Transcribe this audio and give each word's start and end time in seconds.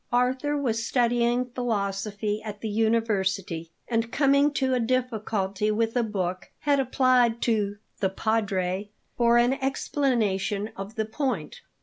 Arthur 0.11 0.57
was 0.59 0.83
studying 0.83 1.45
philosophy 1.51 2.41
at 2.41 2.61
the 2.61 2.67
university; 2.69 3.69
and, 3.87 4.11
coming 4.11 4.51
to 4.53 4.73
a 4.73 4.79
difficulty 4.79 5.69
with 5.69 5.95
a 5.95 6.01
book, 6.01 6.49
had 6.61 6.79
applied 6.79 7.39
to 7.43 7.77
"the 7.99 8.09
Padre" 8.09 8.89
for 9.15 9.37
an 9.37 9.53
explanation 9.61 10.71
of 10.75 10.95
the 10.95 11.05
point. 11.05 11.61